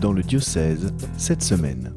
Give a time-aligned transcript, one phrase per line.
[0.00, 1.92] dans le diocèse cette semaine.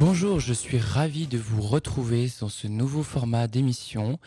[0.00, 4.18] Bonjour, je suis ravi de vous retrouver dans ce nouveau format d'émission,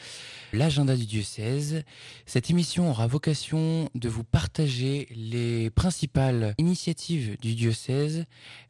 [0.54, 1.84] l'agenda du diocèse.
[2.26, 8.26] Cette émission aura vocation de vous partager les principales initiatives du diocèse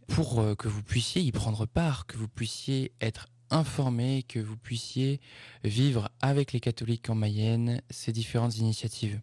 [0.08, 4.58] pour euh, que vous puissiez y prendre part, que vous puissiez être informé, que vous
[4.58, 5.20] puissiez
[5.64, 9.20] vivre avec les catholiques en Mayenne ces différentes initiatives.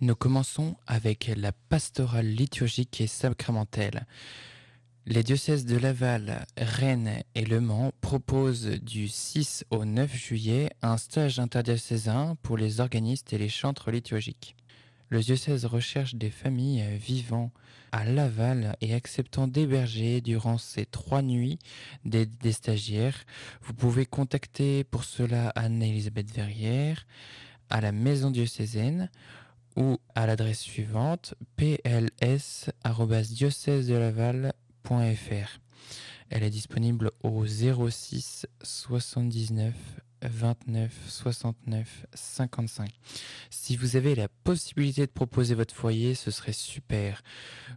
[0.00, 4.06] Nous commençons avec la pastorale liturgique et sacramentelle.
[5.08, 10.96] Les diocèses de Laval, Rennes et Le Mans proposent du 6 au 9 juillet un
[10.96, 14.56] stage interdiocésain pour les organistes et les chantres liturgiques.
[15.08, 17.52] Le diocèse recherche des familles vivant
[17.92, 21.60] à Laval et acceptant d'héberger durant ces trois nuits
[22.04, 23.24] des, stagiaires.
[23.62, 27.06] Vous pouvez contacter pour cela Anne-Elisabeth Verrière
[27.70, 29.10] à la maison diocésaine
[29.76, 34.52] ou à l'adresse suivante pls.diocèse-de-laval
[36.30, 39.74] elle est disponible au 06 79
[40.22, 42.90] 29 69 55.
[43.50, 47.22] Si vous avez la possibilité de proposer votre foyer, ce serait super.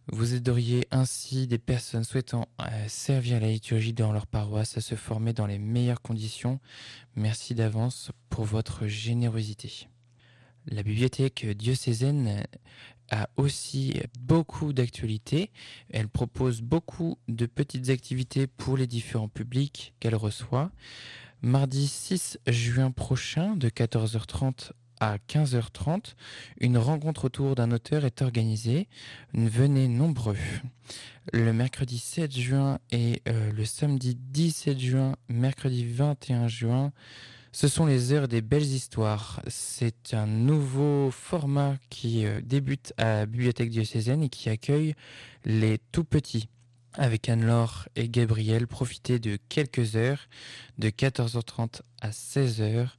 [0.07, 4.95] Vous aideriez ainsi des personnes souhaitant euh, servir la liturgie dans leur paroisse à se
[4.95, 6.59] former dans les meilleures conditions.
[7.15, 9.87] Merci d'avance pour votre générosité.
[10.67, 12.45] La bibliothèque diocésaine
[13.11, 15.51] a aussi beaucoup d'actualités.
[15.89, 20.71] Elle propose beaucoup de petites activités pour les différents publics qu'elle reçoit.
[21.41, 26.15] Mardi 6 juin prochain, de 14h30 à 15h30,
[26.59, 28.89] une rencontre autour d'un auteur est organisée.
[29.33, 30.35] Venez nombreux.
[31.31, 36.91] Le mercredi 7 juin et euh, le samedi 17 juin, mercredi 21 juin,
[37.53, 39.41] ce sont les heures des belles histoires.
[39.47, 44.93] C'est un nouveau format qui euh, débute à la Bibliothèque diocésaine et qui accueille
[45.45, 46.49] les tout petits.
[46.95, 50.27] Avec Anne-Laure et Gabriel, profitez de quelques heures,
[50.79, 52.89] de 14h30 à 16h,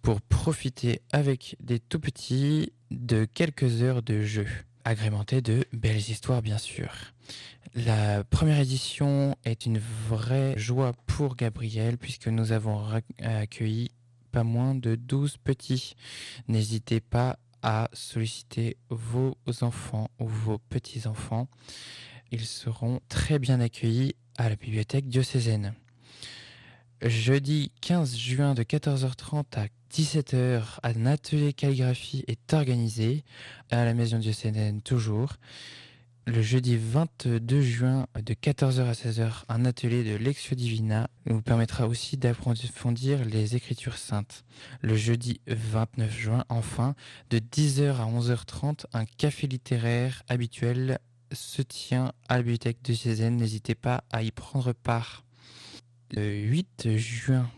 [0.00, 4.46] pour profiter avec des tout petits de quelques heures de jeu,
[4.84, 6.92] agrémenté de belles histoires bien sûr.
[7.74, 12.84] La première édition est une vraie joie pour Gabriel puisque nous avons
[13.22, 13.90] accueilli
[14.30, 15.94] pas moins de 12 petits.
[16.48, 21.48] N'hésitez pas à solliciter vos enfants ou vos petits-enfants.
[22.32, 25.74] Ils seront très bien accueillis à la bibliothèque diocésaine.
[27.02, 33.22] Jeudi 15 juin de 14h30 à 17h, un atelier calligraphie est organisé
[33.70, 35.36] à la maison diocésaine toujours
[36.26, 41.88] le jeudi 22 juin de 14h à 16h, un atelier de Lexio Divina vous permettra
[41.88, 44.44] aussi d'approfondir les Écritures saintes.
[44.82, 46.94] Le jeudi 29 juin, enfin,
[47.30, 51.00] de 10h à 11h30, un café littéraire habituel
[51.34, 53.36] se tient à la bibliothèque de Cézanne.
[53.36, 55.24] N'hésitez pas à y prendre part.
[56.10, 57.50] Le 8 juin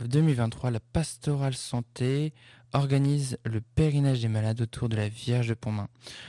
[0.00, 2.32] 2023, la pastorale santé
[2.72, 5.88] organise le pèlerinage des malades autour de la Vierge de Pontmain.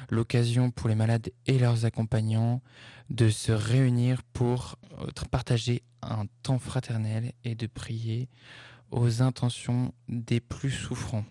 [0.10, 2.62] L'occasion pour les malades et leurs accompagnants
[3.10, 8.30] de se réunir pour euh, partager un temps fraternel et de prier
[8.92, 11.26] aux intentions des plus souffrants.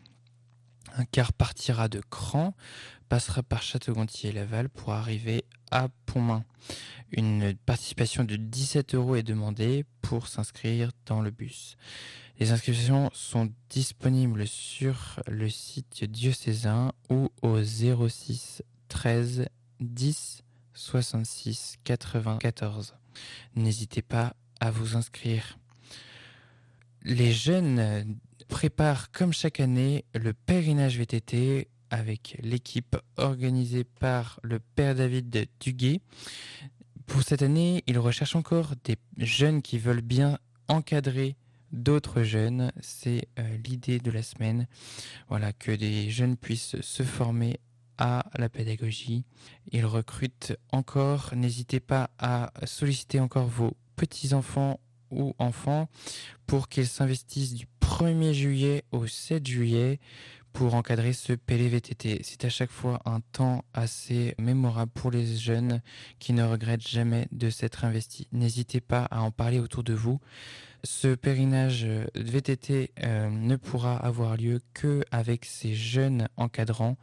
[0.95, 2.55] Un car partira de Cran,
[3.09, 6.45] passera par Château-Gontier et Laval pour arriver à Pontmain.
[7.13, 11.77] Une participation de 17 euros est demandée pour s'inscrire dans le bus.
[12.39, 19.47] Les inscriptions sont disponibles sur le site diocésain ou au 06 13
[19.81, 20.43] 10
[20.75, 22.95] 66 94.
[23.55, 25.59] N'hésitez pas à vous inscrire.
[27.03, 28.19] Les jeunes
[28.49, 36.01] préparent comme chaque année le pèlerinage VTT avec l'équipe organisée par le père David Duguet.
[37.07, 41.37] Pour cette année, il recherche encore des jeunes qui veulent bien encadrer
[41.73, 42.73] d'autres jeunes.
[42.81, 44.67] C'est euh, l'idée de la semaine.
[45.29, 47.61] Voilà, que des jeunes puissent se former
[47.99, 49.25] à la pédagogie.
[49.73, 51.33] Ils recrutent encore.
[51.35, 54.81] N'hésitez pas à solliciter encore vos petits-enfants
[55.11, 55.89] ou enfants
[56.47, 57.67] pour qu'ils s'investissent du
[57.97, 60.01] 1er juillet au 7 juillet
[60.53, 62.21] pour encadrer ce PLVTT.
[62.25, 65.81] C'est à chaque fois un temps assez mémorable pour les jeunes
[66.19, 68.27] qui ne regrettent jamais de s'être investis.
[68.33, 70.21] N'hésitez pas à en parler autour de vous.
[70.85, 76.99] Ce pèlerinage VTT euh, ne pourra avoir lieu que avec ces jeunes encadrants.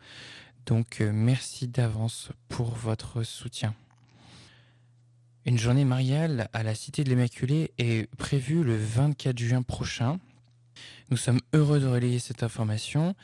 [0.68, 3.74] Donc euh, merci d'avance pour votre soutien.
[5.45, 10.19] Une journée mariale à la Cité de l'Immaculée est prévue le 24 juin prochain.
[11.09, 13.15] Nous sommes heureux de relayer cette information.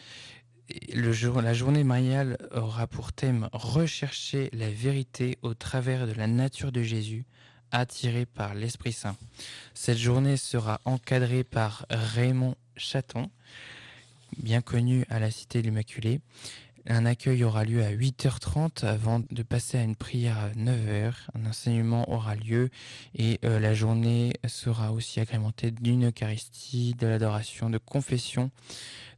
[0.93, 6.83] La journée mariale aura pour thème Rechercher la vérité au travers de la nature de
[6.83, 7.25] Jésus,
[7.71, 9.17] attiré par l'Esprit Saint.
[9.73, 13.29] Cette journée sera encadrée par Raymond Chaton,
[14.37, 16.21] bien connu à la Cité de l'Immaculée.
[16.87, 21.13] Un accueil aura lieu à 8h30 avant de passer à une prière à 9h.
[21.35, 22.69] Un enseignement aura lieu
[23.15, 28.51] et euh, la journée sera aussi agrémentée d'une Eucharistie, de l'adoration, de confession,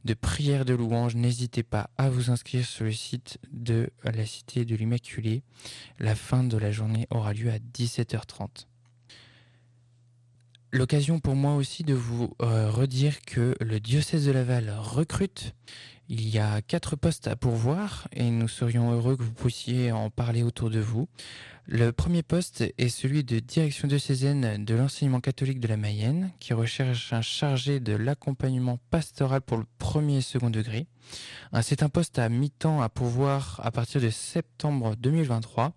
[0.04, 1.14] de prière de louange.
[1.14, 5.42] N'hésitez pas à vous inscrire sur le site de la Cité de l'Immaculée.
[5.98, 8.66] La fin de la journée aura lieu à 17h30.
[10.74, 15.54] L'occasion pour moi aussi de vous euh, redire que le diocèse de Laval recrute.
[16.08, 20.08] Il y a quatre postes à pourvoir et nous serions heureux que vous puissiez en
[20.08, 21.08] parler autour de vous.
[21.66, 26.54] Le premier poste est celui de direction diocésaine de l'enseignement catholique de la Mayenne, qui
[26.54, 30.86] recherche un chargé de l'accompagnement pastoral pour le premier et second degré.
[31.52, 35.74] Euh, c'est un poste à mi-temps à pourvoir à partir de septembre 2023.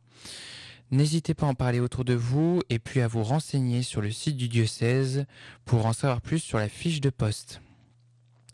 [0.92, 4.12] N'hésitez pas à en parler autour de vous et puis à vous renseigner sur le
[4.12, 5.26] site du diocèse
[5.66, 7.62] pour en savoir plus sur la fiche de poste.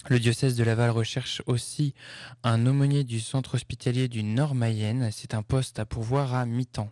[0.10, 1.94] Le diocèse de Laval recherche aussi
[2.44, 5.10] un aumônier du centre hospitalier du Nord Mayenne.
[5.12, 6.90] C'est un poste à pourvoir à mi-temps.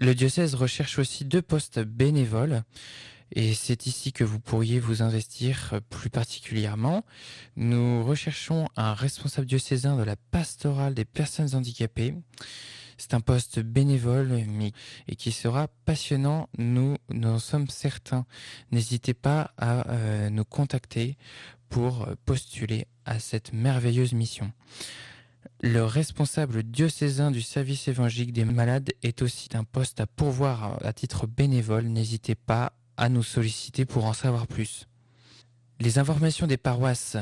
[0.00, 2.64] Le diocèse recherche aussi deux postes bénévoles.
[3.32, 7.04] Et c'est ici que vous pourriez vous investir plus particulièrement.
[7.54, 12.14] Nous recherchons un responsable diocésain de la pastorale des personnes handicapées.
[13.00, 14.44] C'est un poste bénévole
[15.08, 16.50] et qui sera passionnant.
[16.58, 18.26] Nous, nous en sommes certains.
[18.72, 21.16] N'hésitez pas à euh, nous contacter
[21.70, 24.52] pour postuler à cette merveilleuse mission.
[25.62, 30.92] Le responsable diocésain du service évangélique des malades est aussi un poste à pourvoir à
[30.92, 31.86] titre bénévole.
[31.86, 34.86] N'hésitez pas à nous solliciter pour en savoir plus.
[35.80, 37.16] Les informations des paroisses.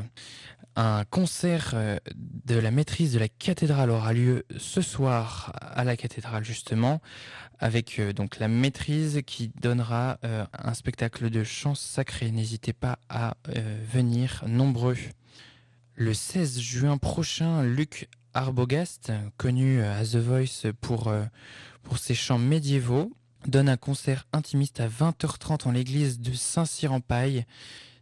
[0.80, 5.96] Un concert euh, de la maîtrise de la cathédrale aura lieu ce soir à la
[5.96, 7.02] cathédrale justement,
[7.58, 12.30] avec euh, donc la maîtrise qui donnera euh, un spectacle de chants sacrés.
[12.30, 13.34] N'hésitez pas à
[13.92, 14.96] venir nombreux.
[15.96, 21.12] Le 16 juin prochain, Luc Arbogast, connu à The Voice pour,
[21.82, 23.10] pour ses chants médiévaux,
[23.48, 27.46] donne un concert intimiste à 20h30 en l'église de Saint-Cyr-en-Paille.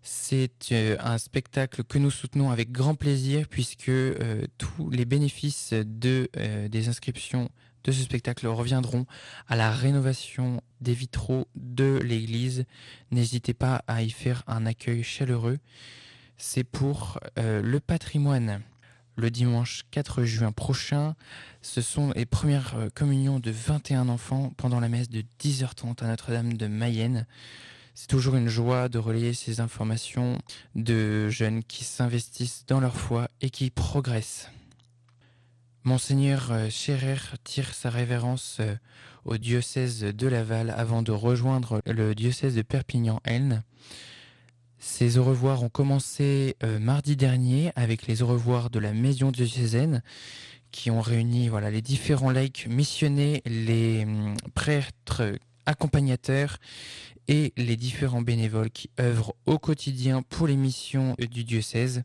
[0.08, 5.72] C'est euh, un spectacle que nous soutenons avec grand plaisir puisque euh, tous les bénéfices
[5.72, 7.50] euh, des inscriptions
[7.82, 9.04] de ce spectacle reviendront
[9.48, 12.66] à la rénovation des vitraux de l'église.
[13.10, 15.58] N'hésitez pas à y faire un accueil chaleureux.
[16.36, 18.60] C'est pour le patrimoine.
[19.16, 21.14] Le dimanche 4 juin prochain,
[21.62, 26.54] ce sont les premières communions de 21 enfants pendant la messe de 10h30 à Notre-Dame
[26.54, 27.26] de Mayenne.
[27.98, 30.36] C'est toujours une joie de relayer ces informations
[30.74, 34.50] de jeunes qui s'investissent dans leur foi et qui progressent.
[35.82, 38.74] Monseigneur euh, Scherer tire sa révérence euh,
[39.24, 43.62] au diocèse de Laval avant de rejoindre le diocèse de Perpignan-Elne.
[44.78, 49.30] Ces au revoir ont commencé euh, mardi dernier avec les au revoir de la Maison
[49.30, 50.02] diocésaine
[50.70, 56.58] qui ont réuni voilà les différents laïcs missionnés, les hum, prêtres accompagnateurs
[57.28, 62.02] et les différents bénévoles qui œuvrent au quotidien pour les missions du diocèse.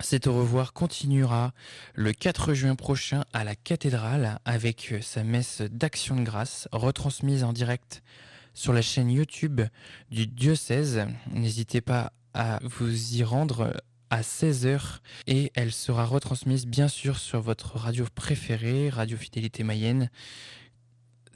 [0.00, 1.52] Cet au revoir continuera
[1.94, 7.52] le 4 juin prochain à la cathédrale avec sa messe d'action de grâce retransmise en
[7.52, 8.02] direct
[8.54, 9.60] sur la chaîne YouTube
[10.10, 11.06] du diocèse.
[11.32, 13.72] N'hésitez pas à vous y rendre
[14.10, 20.10] à 16h et elle sera retransmise bien sûr sur votre radio préférée, Radio Fidélité Mayenne,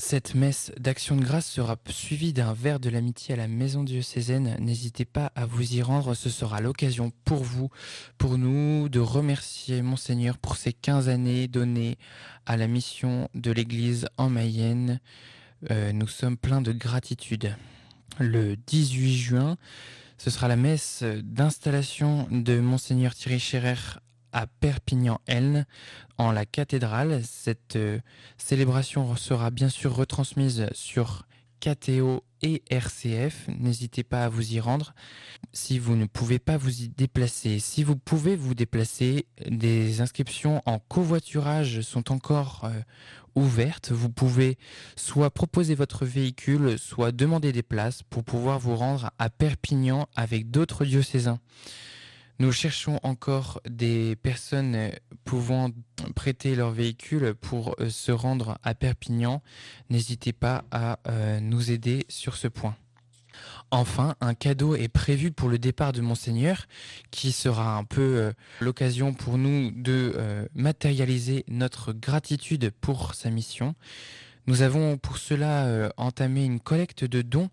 [0.00, 4.56] cette messe d'action de grâce sera suivie d'un verre de l'amitié à la maison diocésaine.
[4.60, 7.68] N'hésitez pas à vous y rendre, ce sera l'occasion pour vous,
[8.16, 11.98] pour nous, de remercier Monseigneur pour ces 15 années données
[12.46, 15.00] à la mission de l'Église en Mayenne.
[15.70, 17.56] Euh, nous sommes pleins de gratitude.
[18.20, 19.56] Le 18 juin,
[20.16, 23.98] ce sera la messe d'installation de Monseigneur Thierry Scherer
[24.32, 25.66] à Perpignan-Elne,
[26.16, 27.23] en la cathédrale.
[27.25, 28.00] Cette euh,
[28.37, 31.26] célébration sera bien sûr retransmise sur
[31.61, 33.49] KTO et RCF.
[33.58, 34.94] N'hésitez pas à vous y rendre
[35.52, 37.58] si vous ne pouvez pas vous y déplacer.
[37.58, 42.80] Si vous pouvez vous déplacer, des inscriptions en covoiturage sont encore euh,
[43.35, 43.90] ouvertes.
[43.90, 44.58] Vous pouvez
[44.97, 50.50] soit proposer votre véhicule, soit demander des places pour pouvoir vous rendre à Perpignan avec
[50.50, 51.40] d'autres diocésains.
[52.40, 54.92] Nous cherchons encore des personnes
[55.25, 55.71] pouvant
[56.14, 59.42] prêter leur véhicule pour euh, se rendre à Perpignan.
[59.90, 62.76] N'hésitez pas à euh, nous aider sur ce point.
[63.73, 66.66] Enfin, un cadeau est prévu pour le départ de Monseigneur,
[67.11, 73.75] qui sera un peu euh, l'occasion pour nous de matérialiser notre gratitude pour sa mission.
[74.47, 77.50] Nous avons pour cela entamé une collecte de dons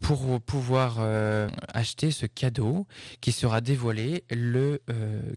[0.00, 2.86] pour pouvoir euh, acheter ce cadeau
[3.20, 4.80] qui sera dévoilé le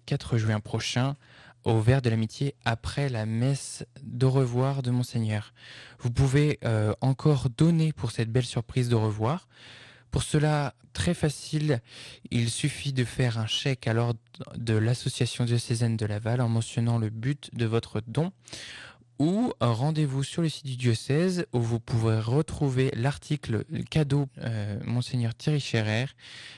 [0.06, 1.16] 4 euh, juin prochain
[1.64, 5.54] au Verre de l'Amitié après la messe d'au revoir de Monseigneur.
[6.00, 9.48] Vous pouvez euh, encore donner pour cette belle surprise de revoir.
[10.10, 11.82] Pour cela, très facile,
[12.32, 14.20] il suffit de faire un chèque à l'ordre
[14.56, 18.32] de l'association diocésaine de Laval en mentionnant le but de votre don
[19.22, 25.36] ou rendez-vous sur le site du diocèse où vous pourrez retrouver l'article cadeau euh, Monseigneur
[25.36, 26.08] Thierry Scherer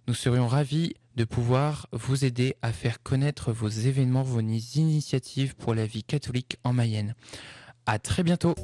[0.07, 5.75] Nous serions ravis de pouvoir vous aider à faire connaître vos événements, vos initiatives pour
[5.75, 7.13] la vie catholique en Mayenne.
[7.85, 8.55] À très bientôt.